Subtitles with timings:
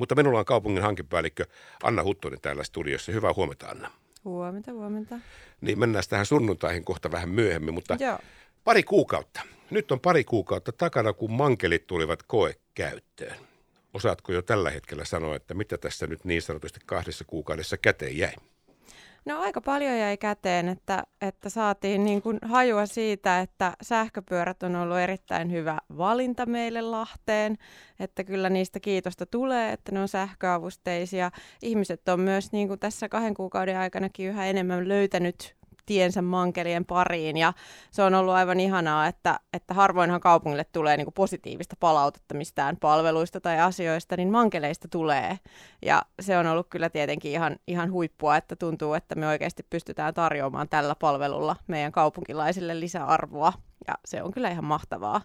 [0.00, 1.44] Mutta minulla on kaupungin hankepäällikkö
[1.82, 3.12] Anna Huttonen täällä studiossa.
[3.12, 3.90] Hyvää huomenta Anna.
[4.24, 5.18] Huomenta, huomenta.
[5.60, 8.18] Niin mennään tähän sunnuntaihin kohta vähän myöhemmin, mutta Joo.
[8.64, 9.40] pari kuukautta.
[9.70, 13.36] Nyt on pari kuukautta takana, kun mankelit tulivat koekäyttöön.
[13.94, 18.34] Osaatko jo tällä hetkellä sanoa, että mitä tässä nyt niin sanotusti kahdessa kuukaudessa käteen jäi?
[19.24, 24.76] No aika paljon jäi käteen, että, että saatiin niin kuin hajua siitä, että sähköpyörät on
[24.76, 27.58] ollut erittäin hyvä valinta meille Lahteen,
[28.00, 31.30] että kyllä niistä kiitosta tulee, että ne on sähköavusteisia.
[31.62, 37.36] Ihmiset on myös niin kuin tässä kahden kuukauden aikanakin yhä enemmän löytänyt tiensä mankelien pariin.
[37.36, 37.52] Ja
[37.90, 42.76] se on ollut aivan ihanaa, että, että harvoinhan kaupungille tulee niin kuin positiivista palautetta mistään
[42.76, 45.38] palveluista tai asioista, niin mankeleista tulee.
[45.82, 50.14] Ja se on ollut kyllä tietenkin ihan, ihan huippua, että tuntuu, että me oikeasti pystytään
[50.14, 53.52] tarjoamaan tällä palvelulla meidän kaupunkilaisille lisäarvoa.
[53.88, 55.20] Ja se on kyllä ihan mahtavaa.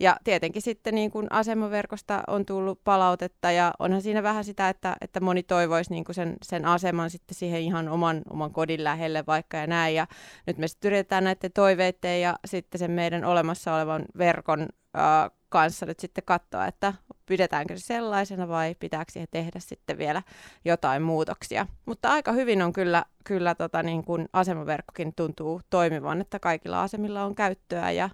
[0.00, 4.96] Ja tietenkin sitten niin kuin asemaverkosta on tullut palautetta ja onhan siinä vähän sitä, että,
[5.00, 9.24] että moni toivoisi niin kuin sen, sen aseman sitten siihen ihan oman, oman kodin lähelle
[9.26, 9.94] vaikka ja näin.
[9.94, 10.06] Ja
[10.46, 14.60] nyt me sitten yritetään näiden toiveiden ja sitten sen meidän olemassa olevan verkon
[14.96, 16.94] äh, kanssa nyt sitten katsoa, että
[17.26, 20.22] pidetäänkö se sellaisena vai pitääkö siihen tehdä sitten vielä
[20.64, 21.66] jotain muutoksia.
[21.86, 27.24] Mutta aika hyvin on kyllä, kyllä tota niin kuin asemaverkkokin tuntuu toimivan, että kaikilla asemilla
[27.24, 28.10] on käyttöä ja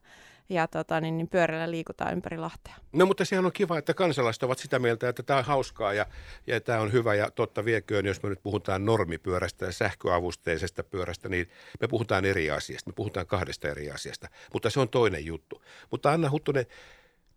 [0.48, 2.74] ja tota, niin, niin pyörällä liikutaan ympäri Lahtea.
[2.92, 6.06] No mutta sehän on kiva, että kansalaiset ovat sitä mieltä, että tämä on hauskaa ja,
[6.46, 11.28] ja tämä on hyvä ja totta vieköön, jos me nyt puhutaan normipyörästä ja sähköavusteisesta pyörästä,
[11.28, 15.62] niin me puhutaan eri asiasta, me puhutaan kahdesta eri asiasta, mutta se on toinen juttu.
[15.90, 16.66] Mutta Anna Huttunen,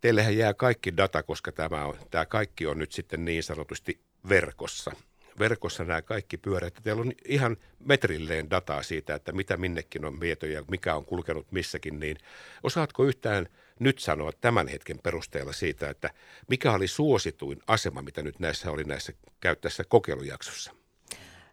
[0.00, 4.92] teillehän jää kaikki data, koska tämä, on, tämä kaikki on nyt sitten niin sanotusti verkossa
[5.38, 6.74] verkossa nämä kaikki pyörät.
[6.82, 11.52] Teillä on ihan metrilleen dataa siitä, että mitä minnekin on viety ja mikä on kulkenut
[11.52, 12.16] missäkin, niin
[12.62, 16.10] osaatko yhtään nyt sanoa tämän hetken perusteella siitä, että
[16.48, 20.81] mikä oli suosituin asema, mitä nyt näissä oli näissä käyttäessä kokeilujaksossa?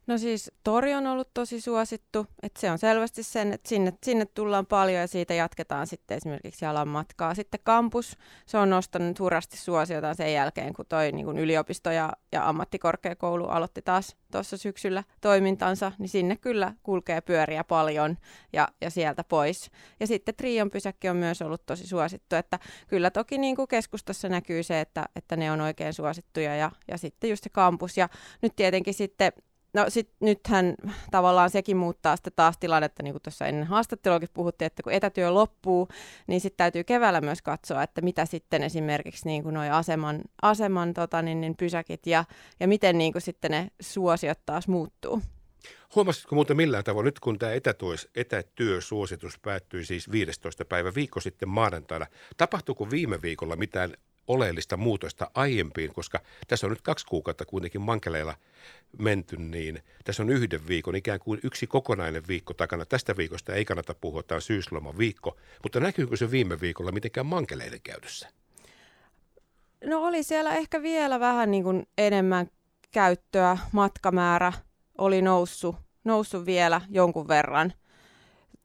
[0.10, 4.26] No siis tori on ollut tosi suosittu, että se on selvästi sen, että sinne, sinne
[4.26, 7.36] tullaan paljon ja siitä jatketaan sitten esimerkiksi jalan matkaa.
[7.36, 12.14] Sitten kampus, se on nostanut hurrasti suosiotaan sen jälkeen, kun toi niin kun yliopisto ja,
[12.32, 18.18] ja ammattikorkeakoulu aloitti taas tuossa syksyllä toimintansa, niin sinne kyllä kulkee pyöriä paljon
[18.54, 19.72] ja, ja sieltä pois.
[20.00, 24.30] Ja sitten Trion pysäkki on myös ollut tosi suosittu, että kyllä toki niin kuin keskustassa
[24.30, 27.98] näkyy se, että, että ne on oikein suosittuja ja, ja sitten just se kampus.
[27.98, 28.10] Ja
[28.42, 29.32] nyt tietenkin sitten
[29.74, 30.76] No sit nythän
[31.12, 35.34] tavallaan sekin muuttaa sitten taas tilannetta, niin kuin tuossa ennen haastatteluakin puhuttiin, että kun etätyö
[35.34, 35.88] loppuu,
[36.28, 40.94] niin sitten täytyy keväällä myös katsoa, että mitä sitten esimerkiksi niin kuin noi aseman, aseman
[40.94, 42.26] tota, niin, niin pysäkit ja,
[42.60, 45.22] ja miten niin kuin sitten ne suosiot taas muuttuu.
[45.96, 47.52] Huomasitko muuten millään tavoin, nyt kun tämä
[48.16, 50.66] etätyösuositus päättyi siis 15.
[50.66, 52.06] päivä viikko sitten maanantaina,
[52.38, 53.94] tapahtuuko viime viikolla mitään
[54.30, 58.36] oleellista muutosta aiempiin, koska tässä on nyt kaksi kuukautta kuitenkin mankeleilla
[59.00, 62.86] menty, niin tässä on yhden viikon, ikään kuin yksi kokonainen viikko takana.
[62.86, 67.26] Tästä viikosta ei kannata puhua, tämä on syysloman viikko, mutta näkyykö se viime viikolla mitenkään
[67.26, 68.30] mankeleiden käytössä?
[69.86, 72.48] No oli siellä ehkä vielä vähän niin kuin enemmän
[72.92, 74.54] käyttöä, matkamäärä
[74.98, 77.74] oli noussut, noussut vielä jonkun verran–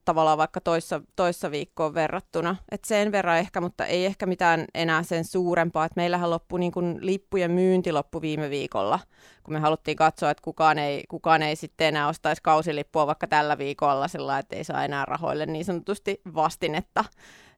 [0.05, 2.57] tavallaan vaikka toissa, toissa viikkoon verrattuna.
[2.71, 5.85] Et sen verran ehkä, mutta ei ehkä mitään enää sen suurempaa.
[5.85, 8.99] Et meillähän loppui niin kun lippujen myynti loppu viime viikolla,
[9.43, 13.59] kun me haluttiin katsoa, että kukaan ei, kukaan ei sitten enää ostaisi kausilippua vaikka tällä
[13.59, 17.05] viikolla sillä että ei saa enää rahoille niin sanotusti vastinetta.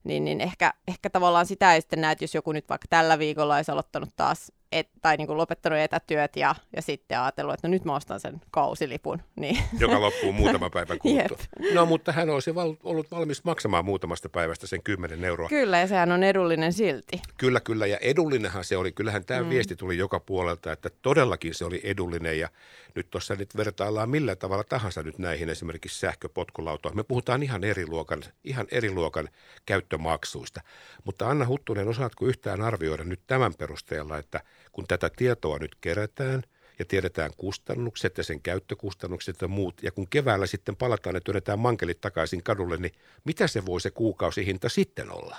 [0.04, 3.18] Niin, niin ehkä, ehkä tavallaan sitä ei sitten näe, että jos joku nyt vaikka tällä
[3.18, 7.68] viikolla olisi aloittanut taas et, tai niin kuin lopettanut etätyöt ja, ja sitten ajatellut, että
[7.68, 9.22] no nyt mä ostan sen kausilipun.
[9.36, 9.58] Niin.
[9.78, 11.36] Joka loppuu muutama päivä kuluttua.
[11.74, 15.48] No mutta hän olisi val- ollut valmis maksamaan muutamasta päivästä sen 10 euroa.
[15.48, 17.22] Kyllä ja sehän on edullinen silti.
[17.38, 18.92] Kyllä, kyllä ja edullinenhan se oli.
[18.92, 19.48] Kyllähän tämä mm.
[19.48, 22.48] viesti tuli joka puolelta, että todellakin se oli edullinen ja
[22.94, 26.96] nyt tuossa nyt vertaillaan millä tavalla tahansa nyt näihin esimerkiksi sähköpotkulautoihin.
[26.96, 29.28] Me puhutaan ihan eri luokan, ihan eri luokan
[29.66, 30.60] käyttömaksuista.
[31.04, 34.40] Mutta Anna Huttunen, osaatko yhtään arvioida nyt tämän perusteella, että–
[34.76, 36.42] kun tätä tietoa nyt kerätään
[36.78, 41.58] ja tiedetään kustannukset ja sen käyttökustannukset ja muut, ja kun keväällä sitten palataan ja työnnetään
[41.58, 42.92] mankelit takaisin kadulle, niin
[43.24, 45.36] mitä se voi se kuukausihinta sitten olla?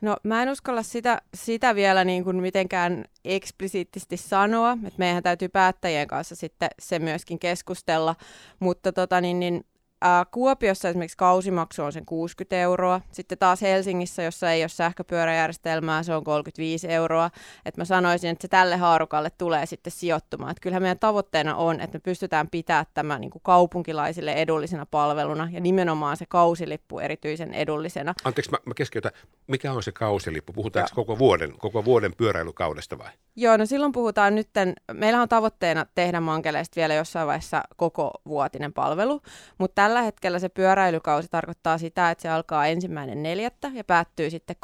[0.00, 5.48] No mä en uskalla sitä, sitä vielä niin kuin mitenkään eksplisiittisesti sanoa, että meidän täytyy
[5.48, 8.16] päättäjien kanssa sitten se myöskin keskustella,
[8.60, 9.64] mutta tota niin, niin
[10.06, 13.00] Ää, Kuopiossa esimerkiksi kausimaksu on sen 60 euroa.
[13.12, 17.30] Sitten taas Helsingissä, jossa ei ole sähköpyöräjärjestelmää, se on 35 euroa.
[17.64, 20.50] Et mä sanoisin, että se tälle haarukalle tulee sitten sijoittumaan.
[20.50, 25.48] Et kyllähän meidän tavoitteena on, että me pystytään pitämään tämä niin kuin kaupunkilaisille edullisena palveluna
[25.52, 28.14] ja nimenomaan se kausilippu erityisen edullisena.
[28.24, 29.12] Anteeksi, mä, mä keskeytän.
[29.46, 30.52] Mikä on se kausilippu?
[30.52, 33.10] Puhutaanko koko vuoden, koko vuoden pyöräilykaudesta vai?
[33.36, 34.48] Joo, no silloin puhutaan nyt,
[34.92, 39.22] meillä on tavoitteena tehdä mankeleista vielä jossain vaiheessa koko vuotinen palvelu,
[39.58, 44.56] mutta tällä hetkellä se pyöräilykausi tarkoittaa sitä, että se alkaa ensimmäinen neljättä ja päättyy sitten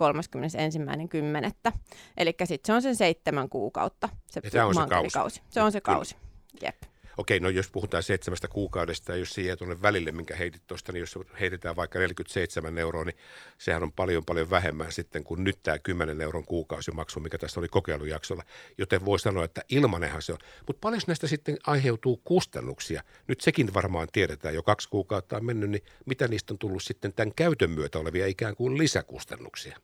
[1.72, 1.72] 31.10.
[2.16, 4.80] Eli sitten se on sen seitsemän kuukautta se, ja on se
[5.12, 5.42] kausi.
[5.50, 6.16] Se on se kausi,
[6.62, 6.82] jep.
[7.16, 11.00] Okei, no jos puhutaan seitsemästä kuukaudesta ja jos siihen tuonne välille, minkä heitit tuosta, niin
[11.00, 13.16] jos heitetään vaikka 47 euroa, niin
[13.58, 17.68] sehän on paljon paljon vähemmän sitten kuin nyt tämä 10 euron kuukausimaksu, mikä tässä oli
[17.68, 18.42] kokeilujaksolla.
[18.78, 20.38] Joten voi sanoa, että ilmanenhan se on.
[20.66, 23.02] Mutta paljon näistä sitten aiheutuu kustannuksia?
[23.26, 27.12] Nyt sekin varmaan tiedetään, jo kaksi kuukautta on mennyt, niin mitä niistä on tullut sitten
[27.12, 29.78] tämän käytön myötä olevia ikään kuin lisäkustannuksia?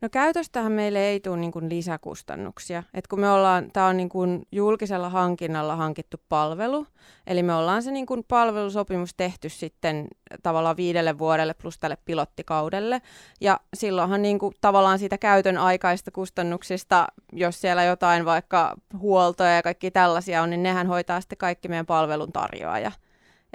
[0.00, 2.82] No käytöstähän meille ei tule niin kuin lisäkustannuksia.
[2.94, 6.86] Et kun me ollaan, tämä on niin kuin julkisella hankinnalla hankittu palvelu,
[7.26, 10.08] eli me ollaan se niin kuin palvelusopimus tehty sitten
[10.42, 13.02] tavallaan viidelle vuodelle plus tälle pilottikaudelle.
[13.40, 19.62] Ja silloinhan niin kuin tavallaan siitä käytön aikaista kustannuksista, jos siellä jotain vaikka huoltoja ja
[19.62, 22.92] kaikki tällaisia on, niin nehän hoitaa sitten kaikki meidän palvelun tarjoaja.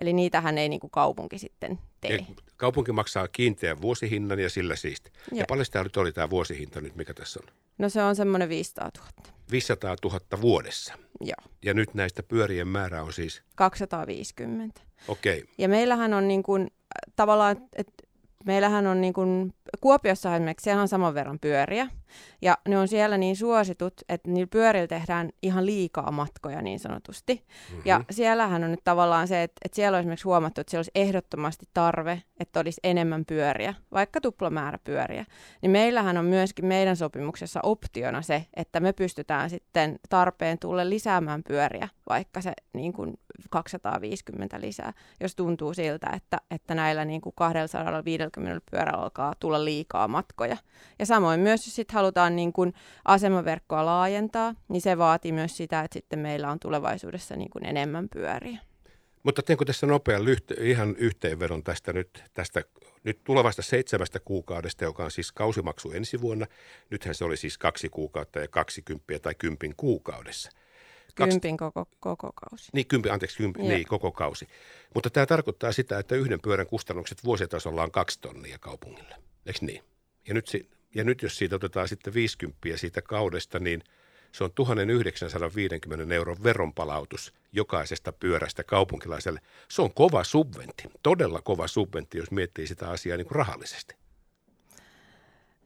[0.01, 2.25] Eli niitähän ei niin kuin kaupunki sitten tee.
[2.57, 5.11] Kaupunki maksaa kiinteän vuosihinnan ja sillä siisti.
[5.31, 7.53] Ja, ja paljon tämä nyt oli tämä vuosihinta nyt, mikä tässä on?
[7.77, 9.09] No se on semmoinen 500 000.
[9.51, 10.93] 500 000 vuodessa?
[11.21, 11.51] Joo.
[11.65, 13.41] Ja nyt näistä pyörien määrä on siis?
[13.55, 14.81] 250.
[15.07, 15.37] Okei.
[15.41, 15.53] Okay.
[15.57, 18.02] Ja meillähän on niin kuin, äh, tavallaan, että
[18.45, 21.87] meillähän on niin kuin, Kuopiossa esimerkiksi siellä on saman verran pyöriä,
[22.41, 27.33] ja ne on siellä niin suositut, että niillä pyörillä tehdään ihan liikaa matkoja niin sanotusti.
[27.33, 27.81] Mm-hmm.
[27.85, 30.91] Ja siellähän on nyt tavallaan se, että, että siellä on esimerkiksi huomattu, että siellä olisi
[30.95, 35.25] ehdottomasti tarve, että olisi enemmän pyöriä, vaikka tuplamäärä pyöriä.
[35.61, 41.43] Niin meillähän on myöskin meidän sopimuksessa optiona se, että me pystytään sitten tarpeen tulle lisäämään
[41.47, 43.19] pyöriä, vaikka se niin kuin
[43.49, 50.07] 250 lisää, jos tuntuu siltä, että, että näillä niin kuin 250 pyörällä alkaa tulla liikaa
[50.07, 50.57] matkoja.
[50.99, 52.73] Ja samoin myös, jos sitten halutaan niin kuin
[53.05, 58.09] asemaverkkoa laajentaa, niin se vaatii myös sitä, että sitten meillä on tulevaisuudessa niin kuin enemmän
[58.09, 58.57] pyöriä.
[59.23, 62.63] Mutta teenkö tässä nopean lyhte, ihan yhteenvedon tästä nyt, tästä
[63.03, 66.45] nyt tulevasta seitsemästä kuukaudesta, joka on siis kausimaksu ensi vuonna.
[66.89, 70.51] Nythän se oli siis kaksi kuukautta ja kaksi kymppiä tai kympin kuukaudessa.
[71.15, 72.69] Kympin koko, koko kausi.
[72.73, 74.47] Niin, kympi, anteeksi, kympi, niin, koko kausi.
[74.93, 79.15] Mutta tämä tarkoittaa sitä, että yhden pyörän kustannukset vuositasolla on kaksi tonnia kaupungille.
[79.45, 79.83] Eikö niin?
[80.27, 80.51] Ja nyt,
[80.95, 83.83] ja nyt jos siitä otetaan sitten 50 siitä kaudesta, niin
[84.31, 89.41] se on 1950 euron veronpalautus jokaisesta pyörästä kaupunkilaiselle.
[89.67, 93.95] Se on kova subventti, todella kova subventti, jos miettii sitä asiaa niin kuin rahallisesti.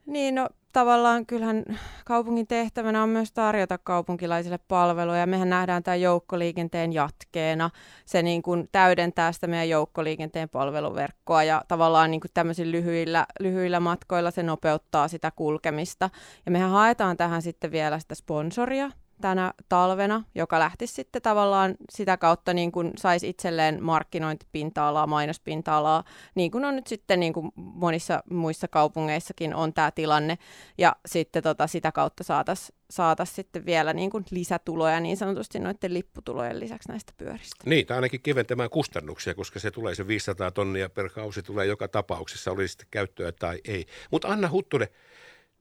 [0.05, 1.63] Niin, no tavallaan kyllähän
[2.05, 5.27] kaupungin tehtävänä on myös tarjota kaupunkilaisille palveluja.
[5.27, 7.69] Mehän nähdään tämä joukkoliikenteen jatkeena.
[8.05, 13.79] Se niin kuin täydentää sitä meidän joukkoliikenteen palveluverkkoa ja tavallaan niin kuin tämmöisillä lyhyillä, lyhyillä
[13.79, 16.09] matkoilla se nopeuttaa sitä kulkemista.
[16.45, 18.91] Ja mehän haetaan tähän sitten vielä sitä sponsoria,
[19.21, 26.03] tänä talvena, joka lähtisi sitten tavallaan sitä kautta niin kuin saisi itselleen markkinointipinta-alaa, mainospinta-alaa,
[26.35, 30.37] niin kuin on nyt sitten niin kuin monissa muissa kaupungeissakin on tämä tilanne,
[30.77, 35.93] ja sitten tota, sitä kautta saataisiin saatais sitten vielä niin kuin lisätuloja niin sanotusti noiden
[35.93, 37.63] lipputulojen lisäksi näistä pyöristä.
[37.65, 41.87] Niin, tai ainakin kiventämään kustannuksia, koska se tulee se 500 tonnia per kausi tulee joka
[41.87, 43.85] tapauksessa, oli sitten käyttöä tai ei.
[44.11, 44.87] Mutta Anna Huttunen,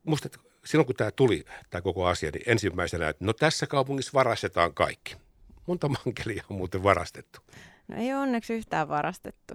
[0.04, 0.28] musta
[0.66, 5.16] silloin kun tämä tuli, tämä koko asia, niin ensimmäisenä, että no tässä kaupungissa varastetaan kaikki.
[5.66, 7.40] Monta mankelia on muuten varastettu?
[7.88, 9.54] No ei onneksi yhtään varastettu.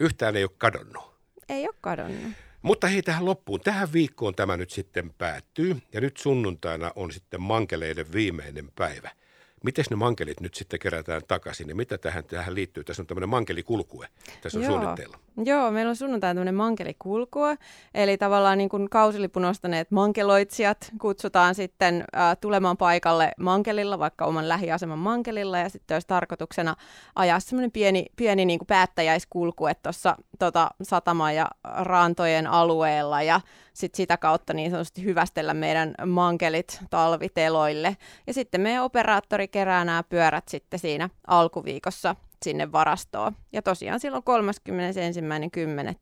[0.00, 1.16] Yhtään ei ole kadonnut?
[1.48, 2.32] Ei ole kadonnut.
[2.62, 3.60] Mutta hei tähän loppuun.
[3.60, 9.10] Tähän viikkoon tämä nyt sitten päättyy ja nyt sunnuntaina on sitten mankeleiden viimeinen päivä–
[9.66, 12.84] Miten ne mankelit nyt sitten kerätään takaisin ja mitä tähän, tähän liittyy?
[12.84, 14.08] Tässä on tämmöinen mankelikulkue,
[14.40, 14.72] tässä on Joo.
[14.72, 15.18] suunnitteilla.
[15.44, 17.58] Joo, meillä on sunnuntai tämmöinen mankelikulkue,
[17.94, 24.48] eli tavallaan niin kuin kausilipun ostaneet mankeloitsijat kutsutaan sitten äh, tulemaan paikalle mankelilla, vaikka oman
[24.48, 26.76] lähiaseman mankelilla, ja sitten olisi tarkoituksena
[27.14, 33.40] ajaa semmoinen pieni, pieni niin kuin päättäjäiskulkue tuossa tota, satama- ja rantojen alueella, ja
[33.72, 37.96] sit sitä kautta niin sanotusti hyvästellä meidän mankelit talviteloille.
[38.26, 43.36] Ja sitten meidän operaattori kerää nämä pyörät sitten siinä alkuviikossa sinne varastoon.
[43.52, 44.24] Ja tosiaan silloin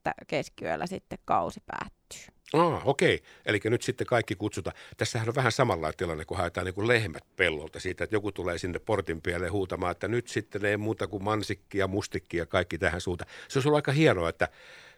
[0.08, 0.24] 31.10.
[0.26, 2.34] keskiyöllä sitten kausi päättyy.
[2.52, 3.14] Ah, okei.
[3.14, 3.26] Okay.
[3.46, 4.76] Eli nyt sitten kaikki kutsutaan.
[4.96, 8.58] Tässähän on vähän samanlainen tilanne, kun haetaan niin kuin lehmät pellolta siitä, että joku tulee
[8.58, 12.78] sinne portin pieleen huutamaan, että nyt sitten ei muuta kuin mansikki ja mustikki ja kaikki
[12.78, 13.30] tähän suuntaan.
[13.48, 14.48] Se olisi ollut aika hienoa, että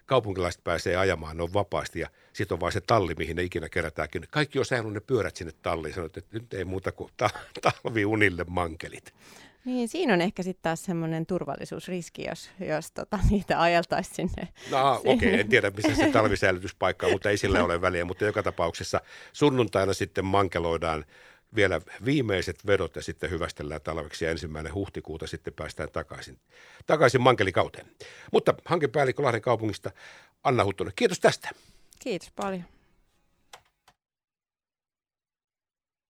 [0.07, 3.69] kaupunkilaiset pääsee ajamaan, ne on vapaasti ja sitten on vain se talli, mihin ne ikinä
[3.69, 4.27] kerätäänkin.
[4.31, 7.31] Kaikki on säilynyt ne pyörät sinne talliin, sanot, että nyt ei muuta kuin ta-
[7.83, 9.15] talviunille mankelit.
[9.67, 14.49] Niin, siinä on ehkä sitten taas semmoinen turvallisuusriski, jos, jos tota, niitä ajeltaisiin sinne.
[14.71, 15.41] No okei, okay.
[15.41, 18.05] en tiedä missä se talvisäilytyspaikka on, mutta ei sillä ole väliä.
[18.05, 19.01] Mutta joka tapauksessa
[19.33, 21.05] sunnuntaina sitten mankeloidaan
[21.55, 26.39] vielä viimeiset vedot ja sitten hyvästellään talveksi ja ensimmäinen huhtikuuta sitten päästään takaisin,
[26.87, 27.87] takaisin mankelikauteen.
[28.33, 29.91] Mutta hankepäällikkö Lahden kaupungista
[30.45, 31.51] Anna Huttunen, kiitos tästä.
[31.99, 32.65] Kiitos paljon.